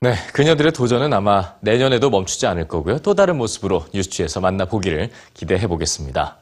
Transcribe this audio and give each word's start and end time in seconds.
네, 0.00 0.14
그녀들의 0.32 0.70
도전은 0.72 1.12
아마 1.12 1.54
내년에도 1.60 2.08
멈추지 2.08 2.46
않을 2.46 2.68
거고요. 2.68 2.98
또 3.00 3.14
다른 3.14 3.36
모습으로 3.36 3.84
뉴스취에서 3.92 4.38
만나보기를 4.40 5.10
기대해 5.34 5.66
보겠습니다. 5.66 6.36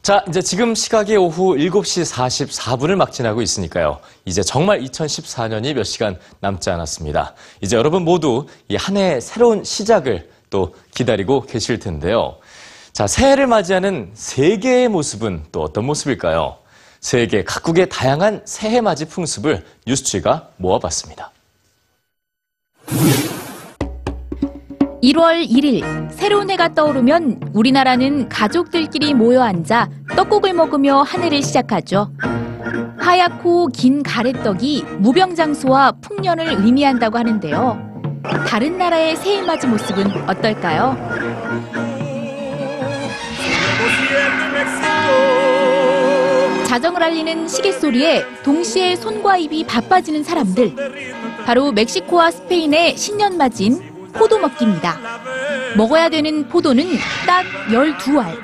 자, 0.00 0.24
이제 0.28 0.40
지금 0.40 0.76
시각이 0.76 1.16
오후 1.16 1.56
7시 1.56 2.14
44분을 2.14 2.94
막 2.94 3.10
지나고 3.10 3.42
있으니까요. 3.42 3.98
이제 4.26 4.42
정말 4.42 4.80
2014년이 4.80 5.74
몇 5.74 5.82
시간 5.82 6.20
남지 6.38 6.70
않았습니다. 6.70 7.34
이제 7.62 7.76
여러분 7.76 8.04
모두 8.04 8.46
이 8.68 8.76
한 8.76 8.96
해의 8.96 9.20
새로운 9.20 9.64
시작을 9.64 10.30
또 10.48 10.72
기다리고 10.94 11.40
계실 11.46 11.80
텐데요. 11.80 12.36
자, 12.92 13.08
새해를 13.08 13.48
맞이하는 13.48 14.12
세계의 14.14 14.86
모습은 14.88 15.46
또 15.50 15.62
어떤 15.62 15.84
모습일까요? 15.84 16.58
세계 17.00 17.42
각국의 17.42 17.88
다양한 17.88 18.42
새해 18.44 18.80
맞이 18.80 19.06
풍습을 19.06 19.64
뉴스취가 19.84 20.50
모아봤습니다. 20.58 21.32
1월 25.02 25.46
1일 25.48 26.10
새로운 26.10 26.50
해가 26.50 26.74
떠오르면 26.74 27.50
우리나라는 27.52 28.28
가족들끼리 28.28 29.14
모여 29.14 29.42
앉아 29.42 29.88
떡국을 30.16 30.54
먹으며 30.54 31.02
한 31.02 31.22
해를 31.22 31.42
시작하죠. 31.42 32.10
하얗고 32.98 33.68
긴 33.68 34.02
가래떡이 34.02 34.84
무병장수와 34.98 35.92
풍년을 36.00 36.64
의미한다고 36.64 37.18
하는데요. 37.18 37.94
다른 38.48 38.78
나라의 38.78 39.16
새해 39.16 39.42
맞이 39.42 39.66
모습은 39.66 40.10
어떨까요? 40.28 40.96
자정을 46.66 47.02
알리는 47.02 47.46
시계 47.46 47.70
소리에 47.70 48.24
동시에 48.42 48.96
손과 48.96 49.36
입이 49.36 49.64
바빠지는 49.64 50.24
사람들. 50.24 50.74
바로 51.44 51.72
멕시코와 51.72 52.30
스페인의 52.30 52.96
신년 52.96 53.36
맞이인 53.36 54.10
포도 54.12 54.38
먹기입니다. 54.38 54.98
먹어야 55.76 56.08
되는 56.08 56.48
포도는 56.48 56.86
딱 57.26 57.44
12알. 57.68 58.36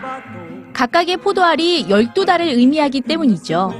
각각의 0.72 1.19
포도알이 1.19 1.86
12달을 1.89 2.41
의미하기 2.42 3.02
때문이죠. 3.02 3.72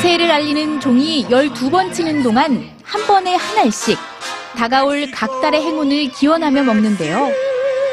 새해를 0.00 0.30
알리는 0.30 0.80
종이 0.80 1.26
12번 1.26 1.92
치는 1.92 2.22
동안 2.22 2.64
한 2.82 3.06
번에 3.06 3.34
한 3.34 3.58
알씩 3.58 3.98
다가올 4.56 5.10
각 5.10 5.40
달의 5.40 5.62
행운을 5.62 6.10
기원하며 6.10 6.64
먹는데요. 6.64 7.30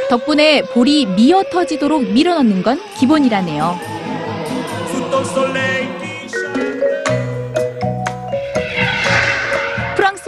덕분에 0.10 0.64
볼이 0.74 1.06
미어 1.06 1.44
터지도록 1.52 2.04
밀어넣는 2.04 2.64
건 2.64 2.80
기본이라네요. 3.00 3.80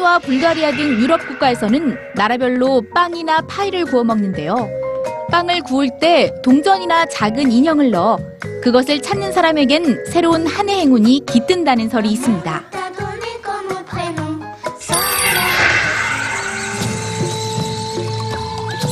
프랑스와 0.01 0.19
불가리아 0.19 0.71
등 0.71 0.99
유럽 0.99 1.25
국가에서는 1.27 1.95
나라별로 2.15 2.83
빵이나 2.93 3.41
파이를 3.41 3.85
구워 3.85 4.03
먹는데요. 4.03 4.55
빵을 5.31 5.61
구울 5.61 5.89
때 5.99 6.33
동전이나 6.43 7.05
작은 7.05 7.51
인형을 7.51 7.91
넣어 7.91 8.17
그것을 8.61 9.01
찾는 9.01 9.31
사람에겐 9.31 10.05
새로운 10.07 10.45
한 10.47 10.69
해 10.69 10.79
행운이 10.81 11.25
깃든다는 11.25 11.89
설이 11.89 12.11
있습니다. 12.11 12.63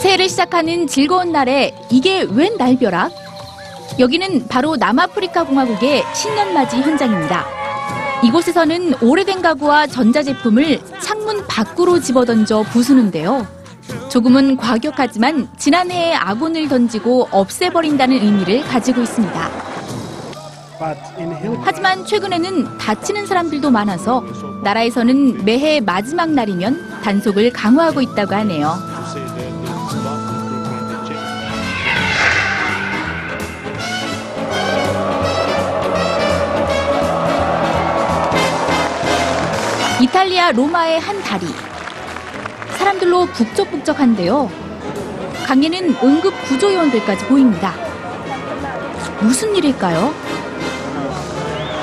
새해를 0.02 0.30
시작하는 0.30 0.88
즐거운 0.88 1.32
날에 1.32 1.74
이게 1.90 2.26
웬 2.32 2.56
날벼락? 2.58 3.12
여기는 4.00 4.48
바로 4.48 4.76
남아프리카 4.78 5.44
공화국의 5.44 6.04
신년맞이 6.14 6.78
현장입니다. 6.82 7.59
이곳에서는 8.24 8.96
오래된 9.02 9.42
가구와 9.42 9.88
전자제품을 9.88 10.82
창문 11.02 11.46
밖으로 11.48 12.00
집어던져 12.00 12.64
부수는데요. 12.64 13.48
조금은 14.10 14.58
과격하지만 14.58 15.48
지난해에 15.58 16.14
아군을 16.16 16.68
던지고 16.68 17.30
없애버린다는 17.32 18.18
의미를 18.18 18.62
가지고 18.64 19.02
있습니다. 19.02 19.50
하지만 21.64 22.06
최근에는 22.06 22.78
다치는 22.78 23.26
사람들도 23.26 23.72
많아서 23.72 24.24
나라에서는 24.64 25.46
매해 25.46 25.80
마지막 25.80 26.30
날이면 26.30 27.02
단속을 27.04 27.52
강화하고 27.52 28.02
있다고 28.02 28.36
하네요. 28.36 28.89
이탈리아 40.02 40.54
로마의 40.54 40.98
한 41.02 41.22
다리. 41.22 41.46
사람들로 42.78 43.26
북적북적한데요. 43.26 44.50
강에는 45.46 45.96
응급 46.02 46.34
구조요원들까지 46.46 47.26
보입니다. 47.26 47.74
무슨 49.22 49.54
일일까요? 49.54 50.14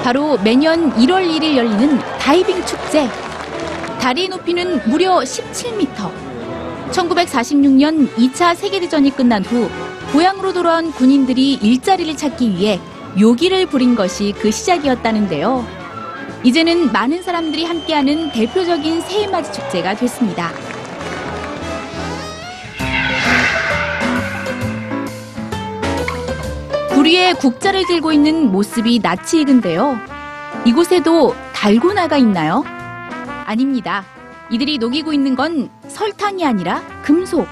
바로 0.02 0.38
매년 0.38 0.94
1월 0.94 1.28
1일 1.28 1.56
열리는 1.56 1.98
다이빙 2.18 2.64
축제. 2.64 3.06
다리의 4.00 4.28
높이는 4.28 4.80
무려 4.88 5.16
17m. 5.18 6.10
1946년 6.92 8.10
2차 8.14 8.54
세계대전이 8.56 9.10
끝난 9.10 9.44
후 9.44 9.68
고향으로 10.12 10.54
돌아온 10.54 10.90
군인들이 10.90 11.54
일자리를 11.54 12.16
찾기 12.16 12.48
위해 12.50 12.80
묘기를 13.18 13.66
부린 13.66 13.94
것이 13.94 14.32
그 14.38 14.50
시작이었다는데요. 14.50 15.85
이제는 16.42 16.92
많은 16.92 17.22
사람들이 17.22 17.64
함께하는 17.64 18.30
대표적인 18.32 19.00
새해맞이 19.00 19.52
축제가 19.52 19.94
됐습니다. 19.94 20.50
불 26.90 27.06
위에 27.06 27.34
국자를 27.34 27.84
들고 27.86 28.12
있는 28.12 28.50
모습이 28.50 29.00
낯이 29.02 29.42
익은데요. 29.42 29.98
이곳에도 30.64 31.34
달고나가 31.52 32.16
있나요? 32.16 32.64
아닙니다. 33.44 34.04
이들이 34.50 34.78
녹이고 34.78 35.12
있는 35.12 35.34
건 35.34 35.70
설탕이 35.88 36.44
아니라 36.44 36.82
금속. 37.02 37.46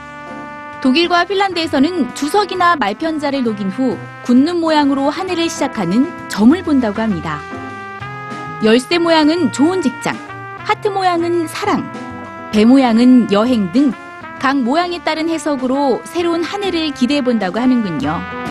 독일과 0.83 1.25
핀란드에서는 1.25 2.15
주석이나 2.15 2.77
말편자를 2.77 3.43
녹인 3.43 3.71
후 3.71 3.97
굳는 4.25 4.61
모양으로 4.61 5.09
한 5.09 5.31
해를 5.31 5.49
시작하는 5.49 6.11
점을 6.29 6.63
본다고 6.63 7.01
합니다. 7.01 7.41
열쇠 8.63 8.99
모양은 8.99 9.53
좋은 9.53 9.83
직장, 9.83 10.17
하트 10.59 10.89
모양은 10.89 11.49
사랑, 11.49 11.91
배 12.53 12.65
모양은 12.65 13.33
여행 13.33 13.73
등 13.73 13.93
각 14.45 14.59
모양에 14.59 15.03
따른 15.03 15.31
해석으로 15.31 16.03
새로운 16.05 16.45
한 16.45 16.63
해를 16.63 16.91
기대해 16.91 17.23
본다고 17.23 17.59
하는군요. 17.59 18.44